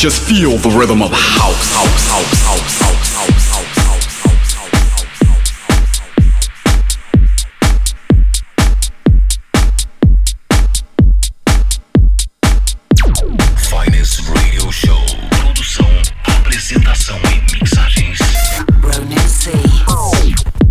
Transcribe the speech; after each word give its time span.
Just 0.00 0.22
feel 0.22 0.56
the 0.56 0.70
rhythm 0.70 1.02
of 1.02 1.10
house, 1.12 1.74
house, 1.74 2.08
house, 2.08 2.40
house, 2.40 2.80
house, 2.80 3.18
house, 3.18 3.76
house. 3.76 4.00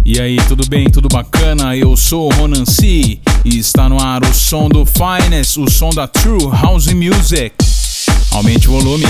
E 0.04 0.20
aí, 0.20 0.38
tudo 0.48 0.67
bem? 0.67 0.89
Tudo 0.89 1.08
bacana? 1.08 1.78
Eu 1.78 1.95
sou 1.95 2.32
o 2.32 2.34
Ronan 2.34 2.66
C 2.66 3.20
e 3.45 3.59
está 3.59 3.88
no 3.88 4.02
ar 4.02 4.23
o 4.23 4.34
som 4.34 4.67
do 4.67 4.84
Finest, 4.88 5.59
o 5.59 5.70
som 5.70 5.92
da 5.92 6.08
True 6.08 6.50
House 6.52 6.88
Music. 6.88 7.79
Aumente 8.32 8.70
o 8.70 8.74
volume. 8.74 9.06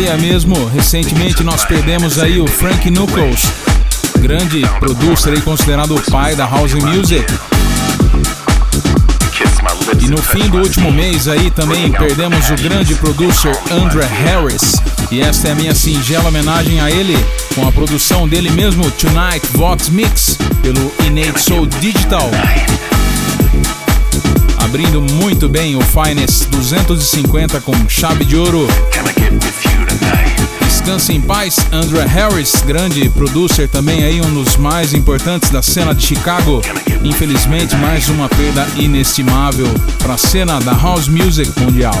feia 0.00 0.16
mesmo. 0.16 0.54
Recentemente 0.66 1.42
nós 1.42 1.64
perdemos 1.64 2.18
aí 2.18 2.40
o 2.40 2.46
Frank 2.46 2.90
Knuckles, 2.90 3.52
grande 4.18 4.60
producer 4.78 5.34
e 5.34 5.40
considerado 5.42 5.94
o 5.94 6.10
pai 6.10 6.34
da 6.34 6.46
house 6.46 6.72
music. 6.72 7.26
E 10.00 10.08
no 10.08 10.16
fim 10.22 10.48
do 10.48 10.58
último 10.58 10.90
mês 10.90 11.28
aí 11.28 11.50
também 11.50 11.92
perdemos 11.92 12.48
o 12.48 12.54
grande 12.54 12.94
producer 12.94 13.54
André 13.70 14.06
Harris. 14.06 14.76
E 15.10 15.20
esta 15.20 15.48
é 15.48 15.52
a 15.52 15.54
minha 15.54 15.74
singela 15.74 16.28
homenagem 16.28 16.80
a 16.80 16.90
ele, 16.90 17.16
com 17.54 17.68
a 17.68 17.72
produção 17.72 18.26
dele 18.26 18.50
mesmo, 18.50 18.90
Tonight 18.92 19.46
Vox 19.52 19.90
Mix, 19.90 20.38
pelo 20.62 20.92
Innate 21.06 21.42
Soul 21.42 21.66
Digital. 21.66 22.30
Abrindo 24.56 25.02
muito 25.02 25.48
bem 25.48 25.76
o 25.76 25.80
Finest 25.80 26.46
250 26.48 27.60
com 27.60 27.74
chave 27.88 28.24
de 28.24 28.36
ouro. 28.36 28.66
Descanse 30.80 31.12
em 31.12 31.20
paz, 31.20 31.58
Andrew 31.70 32.00
Harris, 32.06 32.62
grande 32.62 33.06
producer 33.10 33.68
também 33.68 34.02
aí, 34.02 34.18
um 34.22 34.32
dos 34.32 34.56
mais 34.56 34.94
importantes 34.94 35.50
da 35.50 35.60
cena 35.60 35.94
de 35.94 36.02
Chicago. 36.06 36.62
Infelizmente, 37.04 37.76
mais 37.76 38.08
uma 38.08 38.30
perda 38.30 38.66
inestimável 38.76 39.68
para 39.98 40.14
a 40.14 40.18
cena 40.18 40.58
da 40.58 40.72
house 40.72 41.06
music 41.06 41.52
mundial. 41.60 41.94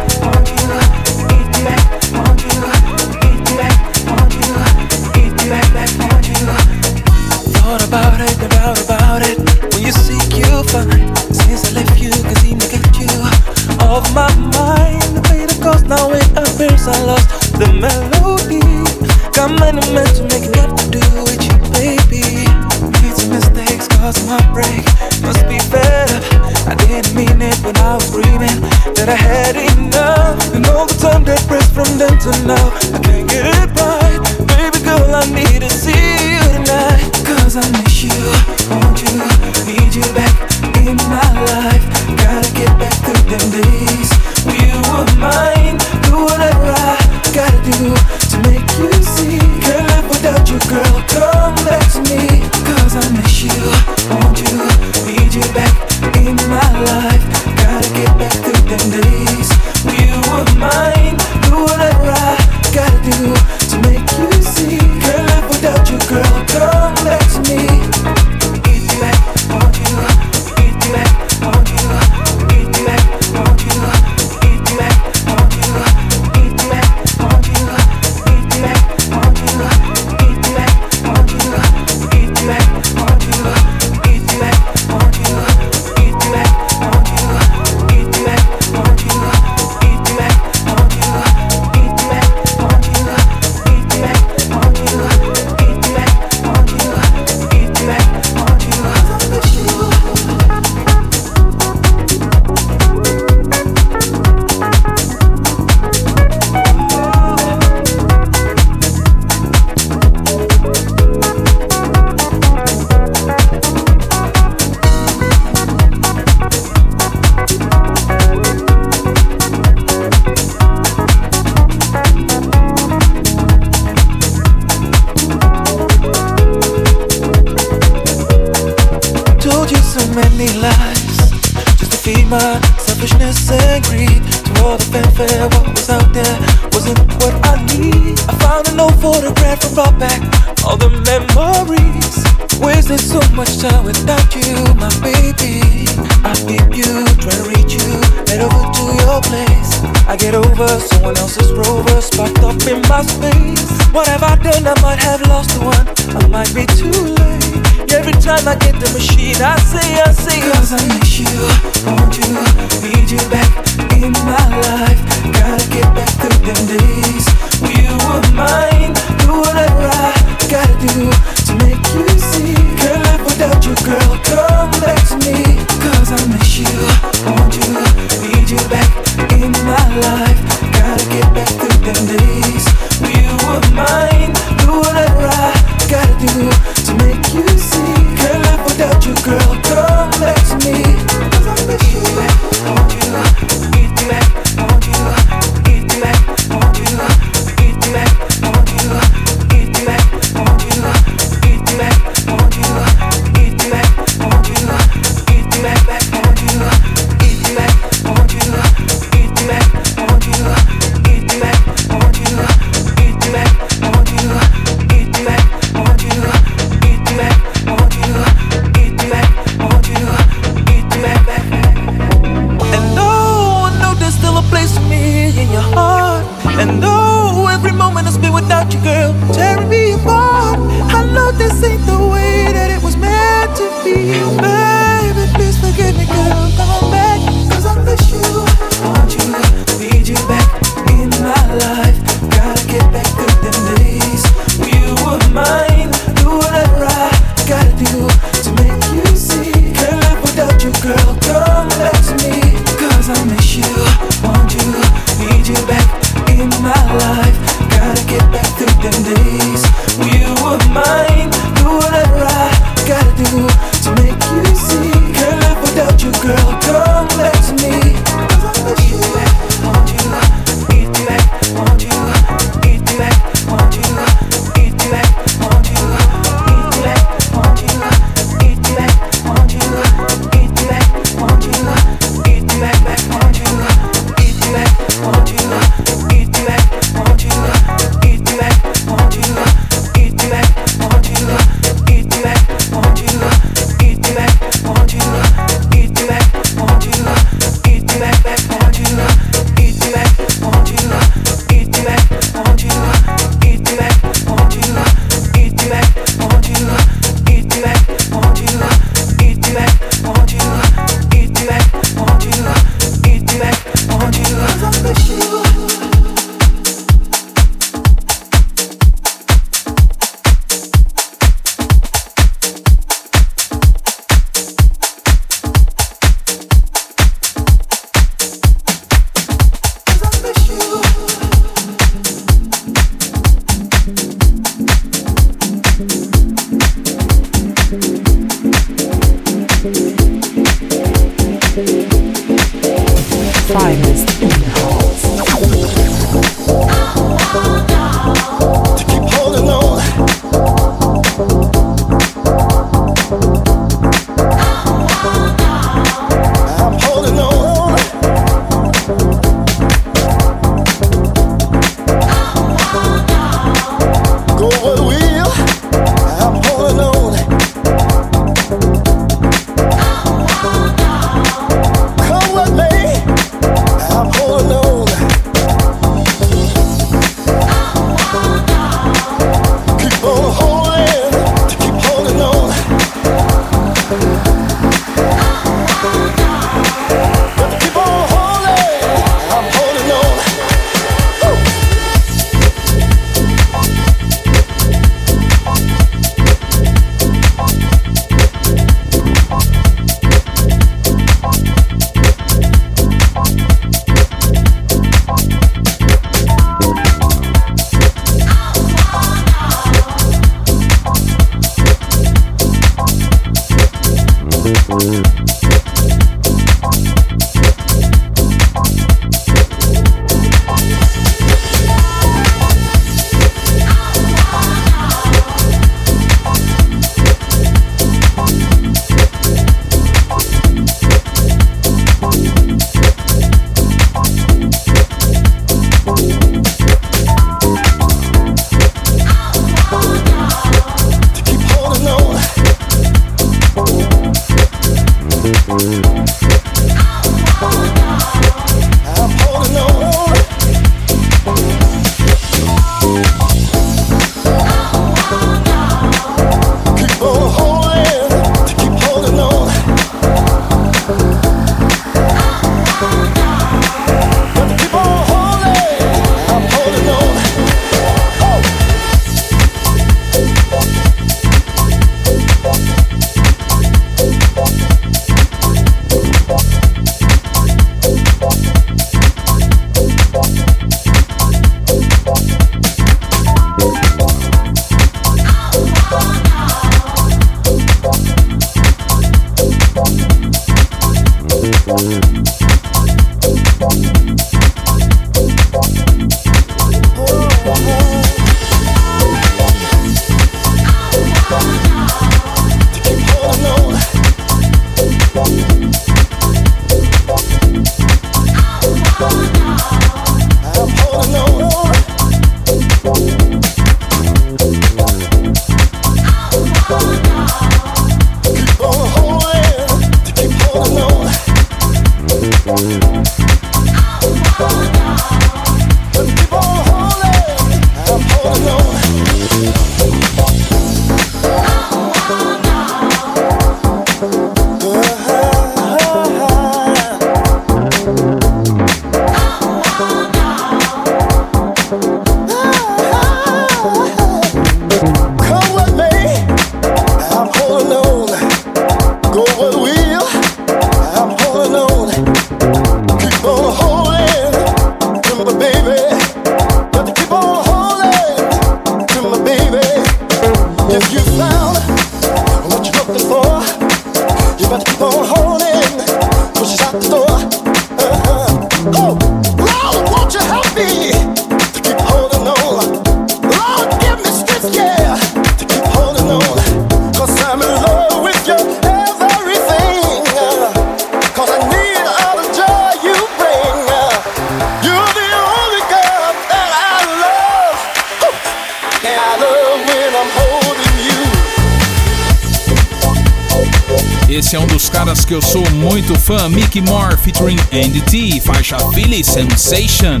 Sensation. 599.46 600.00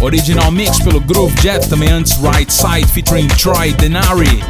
Original 0.00 0.50
mix 0.50 0.78
pelo 0.78 1.00
Groove 1.02 1.34
Jet, 1.42 1.68
também 1.68 1.90
antes 1.90 2.16
Right 2.16 2.50
Side 2.50 2.86
featuring 2.86 3.28
Troy 3.28 3.74
Denari. 3.74 4.42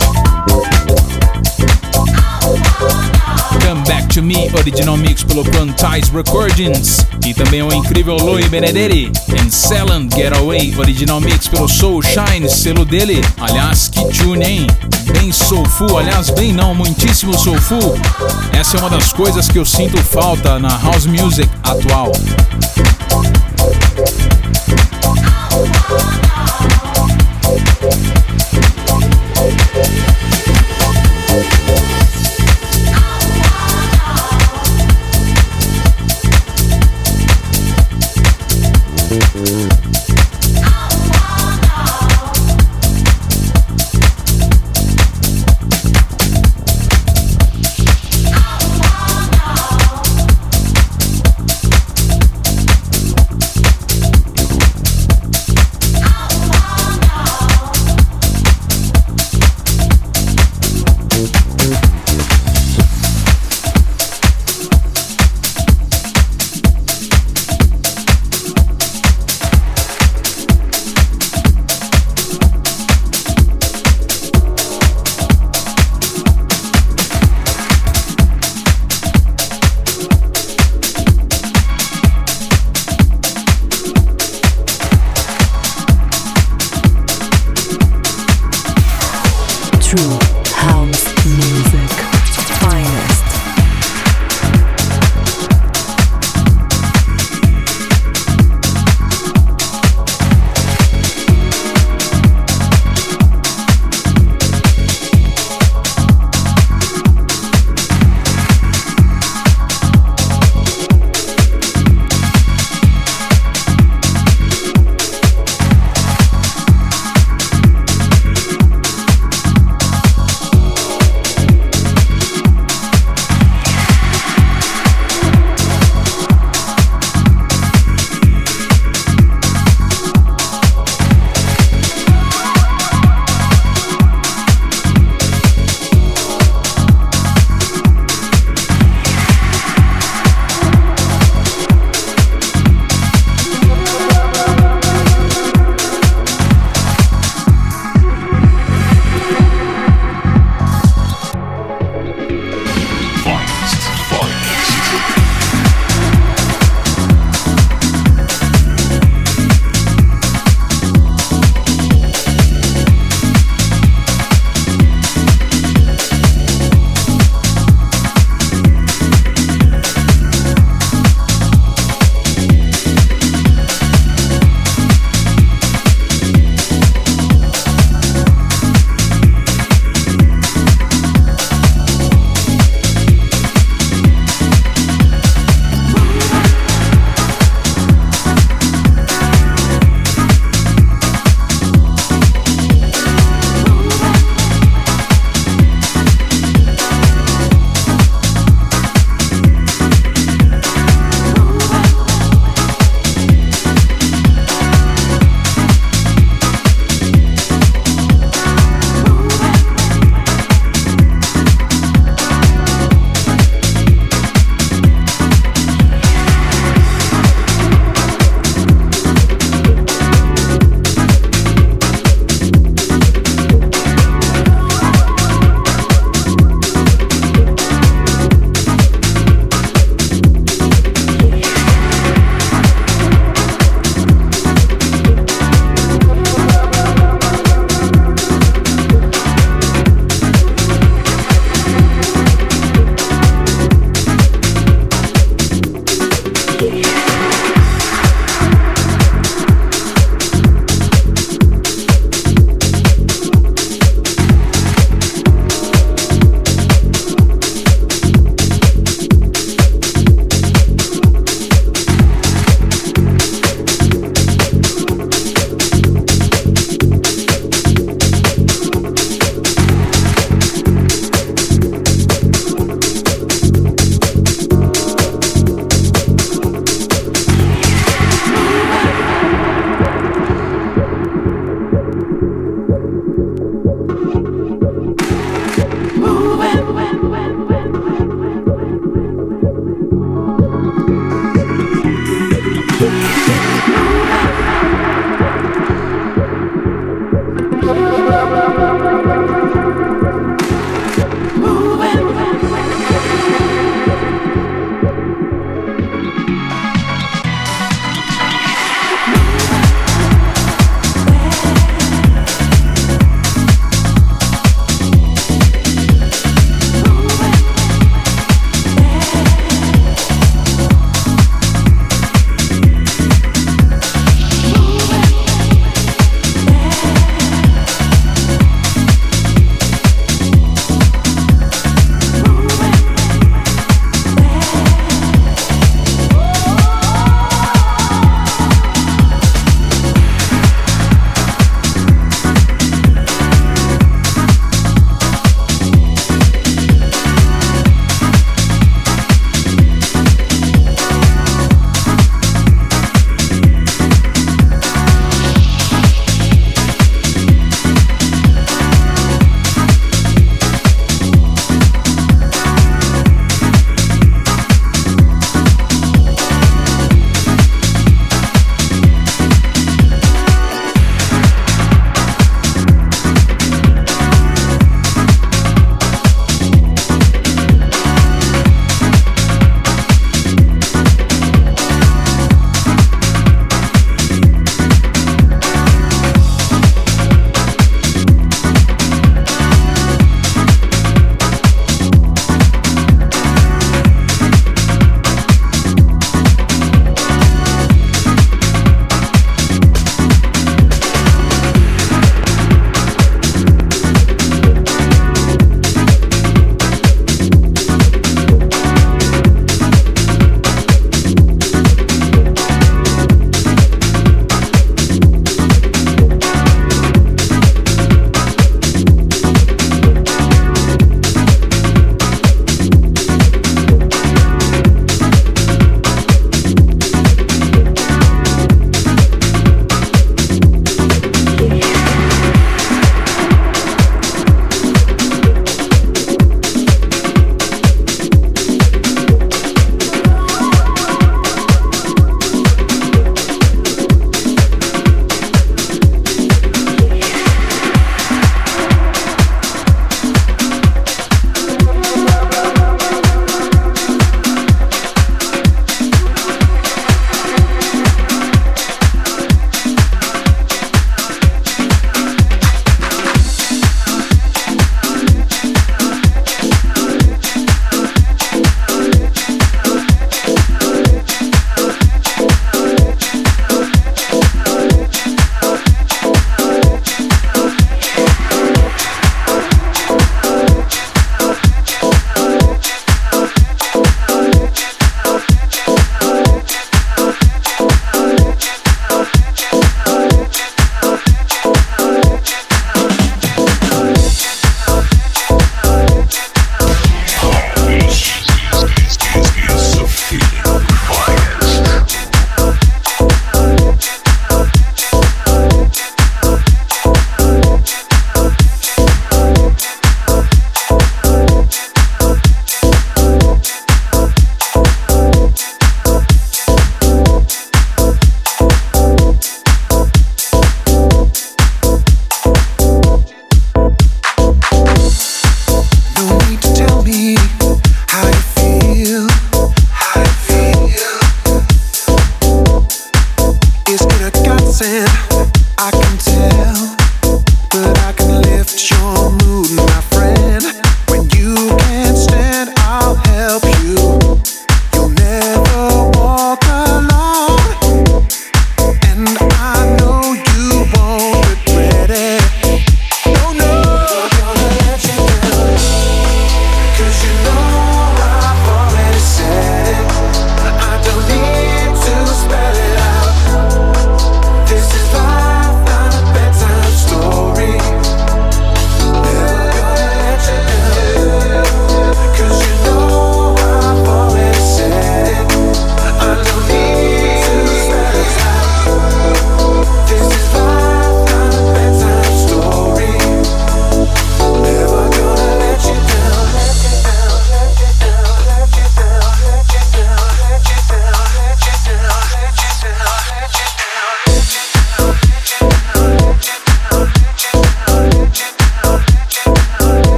Come 3.61 3.83
Back 3.89 4.07
to 4.15 4.23
Me, 4.23 4.49
original 4.57 4.97
mix 4.97 5.25
pelo 5.25 5.43
Quantize 5.43 6.13
Recordings. 6.15 7.05
E 7.27 7.35
também 7.35 7.61
o 7.61 7.75
incrível 7.75 8.17
Louis 8.19 8.47
Benedetti. 8.47 9.11
And 9.33 9.51
Selland 9.51 10.15
Getaway, 10.15 10.73
original 10.79 11.21
mix 11.21 11.49
pelo 11.49 11.69
Soul 11.69 12.03
Shine, 12.03 12.49
selo 12.49 12.85
dele. 12.85 13.21
Aliás, 13.41 13.89
que 13.89 14.05
tune, 14.17 14.45
hein? 14.45 14.67
Bem 15.13 15.33
soulful, 15.33 15.99
aliás, 15.99 16.31
bem 16.31 16.53
não, 16.53 16.73
muitíssimo 16.73 17.37
soulful. 17.37 17.99
Essa 18.53 18.77
é 18.77 18.81
uma 18.81 18.91
das 18.91 19.13
coisas 19.13 19.49
que 19.49 19.59
eu 19.59 19.67
sinto 19.67 19.97
falta 19.97 20.61
na 20.61 20.79
house 20.79 21.07
music 21.07 21.51
atual. 21.65 22.13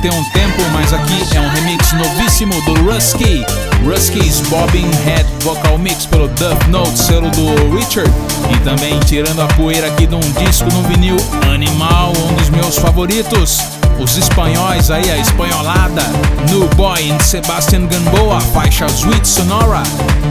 Tem 0.00 0.10
um 0.10 0.24
tempo, 0.30 0.62
mas 0.72 0.94
aqui 0.94 1.36
é 1.36 1.40
um 1.40 1.48
remix 1.50 1.92
novíssimo 1.92 2.54
do 2.62 2.74
Rusky. 2.84 3.44
Rusky's 3.84 4.40
Bobbing 4.48 4.88
Head 5.04 5.26
Vocal 5.40 5.76
Mix 5.76 6.06
pelo 6.06 6.26
Duff 6.28 6.68
Note, 6.70 6.98
selo 6.98 7.30
do 7.30 7.76
Richard. 7.76 8.10
E 8.50 8.58
também 8.60 8.98
tirando 9.00 9.42
a 9.42 9.46
poeira 9.48 9.88
aqui 9.88 10.06
de 10.06 10.14
um 10.14 10.20
disco 10.20 10.72
no 10.72 10.82
vinil 10.84 11.16
Animal, 11.52 12.12
um 12.16 12.34
dos 12.34 12.48
meus 12.48 12.78
favoritos. 12.78 13.58
Os 13.98 14.16
espanhóis 14.16 14.90
aí, 14.90 15.10
a 15.10 15.18
espanholada. 15.18 16.02
New 16.48 16.66
Boy 16.76 17.02
em 17.02 17.20
Sebastian 17.20 17.86
Gamboa, 17.86 18.40
faixa 18.40 18.86
Sweet 18.86 19.28
Sonora. 19.28 19.82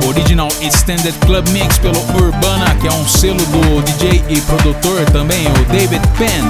Original 0.07 0.49
Extended 0.61 1.13
Club 1.25 1.47
Mix 1.49 1.77
pelo 1.77 1.99
Urbana, 2.15 2.73
que 2.81 2.87
é 2.87 2.91
um 2.91 3.07
selo 3.07 3.45
do 3.45 3.83
DJ 3.83 4.23
e 4.29 4.41
produtor 4.41 5.05
também, 5.11 5.45
o 5.47 5.65
David 5.71 6.01
Penn. 6.17 6.49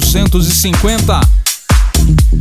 250. 0.00 1.20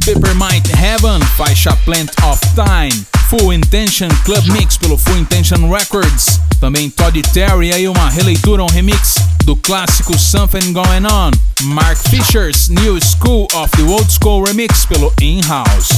Peppermint 0.04 0.68
Heaven, 0.70 1.20
faixa 1.38 1.76
Plant 1.86 2.10
of 2.24 2.42
Time. 2.56 3.06
Full 3.30 3.54
Intention 3.54 4.08
Club 4.26 4.44
Mix 4.48 4.76
pelo 4.76 4.98
Full 4.98 5.20
Intention 5.20 5.70
Records. 5.70 6.40
Também 6.60 6.90
Todd 6.90 7.22
Terry 7.32 7.72
aí 7.72 7.88
uma 7.88 8.10
releitura, 8.10 8.64
um 8.64 8.68
remix 8.68 9.16
do 9.46 9.56
clássico 9.56 10.18
Something 10.18 10.74
Going 10.74 11.06
On. 11.12 11.30
Mark 11.62 11.98
Fisher's 12.10 12.70
New 12.70 13.00
School 13.00 13.48
of 13.54 13.70
the 13.78 13.84
Old 13.84 14.12
School 14.12 14.44
Remix 14.46 14.88
pelo 14.88 15.14
In-House. 15.22 15.90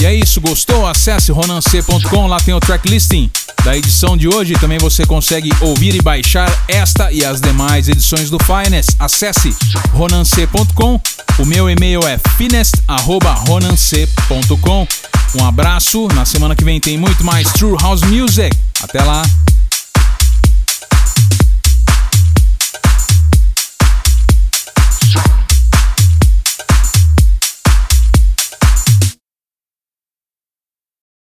E 0.00 0.06
é 0.06 0.14
isso, 0.14 0.40
gostou? 0.40 0.86
Acesse 0.86 1.30
ronance.com, 1.30 2.26
lá 2.26 2.38
tem 2.38 2.54
o 2.54 2.60
track 2.60 2.88
listing 2.88 3.30
da 3.68 3.76
edição 3.76 4.16
de 4.16 4.26
hoje. 4.26 4.54
Também 4.54 4.78
você 4.78 5.04
consegue 5.04 5.50
ouvir 5.60 5.94
e 5.94 6.00
baixar 6.00 6.50
esta 6.66 7.12
e 7.12 7.22
as 7.22 7.38
demais 7.38 7.86
edições 7.86 8.30
do 8.30 8.38
Finest. 8.38 8.92
Acesse 8.98 9.54
ronance.com. 9.92 10.98
O 11.38 11.44
meu 11.44 11.68
e-mail 11.68 12.00
é 12.06 12.16
finest@ronance.com. 12.38 14.88
Um 15.38 15.44
abraço. 15.44 16.08
Na 16.14 16.24
semana 16.24 16.56
que 16.56 16.64
vem 16.64 16.80
tem 16.80 16.96
muito 16.96 17.22
mais 17.22 17.52
True 17.52 17.76
House 17.78 18.00
Music. 18.00 18.56
Até 18.82 19.04
lá. 19.04 19.22